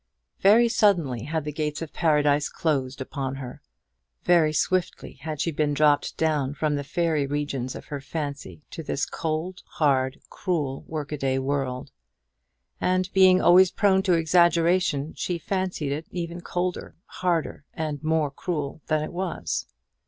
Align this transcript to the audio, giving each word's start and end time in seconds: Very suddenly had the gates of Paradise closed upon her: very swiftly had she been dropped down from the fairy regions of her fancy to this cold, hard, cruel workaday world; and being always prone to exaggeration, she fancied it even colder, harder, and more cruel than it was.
Very 0.39 0.67
suddenly 0.67 1.25
had 1.25 1.43
the 1.45 1.51
gates 1.51 1.79
of 1.79 1.93
Paradise 1.93 2.49
closed 2.49 3.01
upon 3.01 3.35
her: 3.35 3.61
very 4.23 4.51
swiftly 4.51 5.13
had 5.21 5.39
she 5.39 5.51
been 5.51 5.75
dropped 5.75 6.17
down 6.17 6.55
from 6.55 6.73
the 6.73 6.83
fairy 6.83 7.27
regions 7.27 7.75
of 7.75 7.85
her 7.85 8.01
fancy 8.01 8.63
to 8.71 8.81
this 8.81 9.05
cold, 9.05 9.61
hard, 9.73 10.19
cruel 10.27 10.83
workaday 10.87 11.37
world; 11.37 11.91
and 12.79 13.13
being 13.13 13.43
always 13.43 13.69
prone 13.69 14.01
to 14.01 14.13
exaggeration, 14.13 15.13
she 15.15 15.37
fancied 15.37 15.91
it 15.91 16.07
even 16.09 16.41
colder, 16.41 16.95
harder, 17.05 17.63
and 17.75 18.03
more 18.03 18.31
cruel 18.31 18.81
than 18.87 19.03
it 19.03 19.13
was. 19.13 19.67